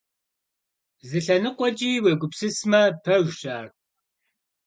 [1.07, 3.65] Зы лъэныкъуэкӀи, уегупсысмэ, пэжщ ар.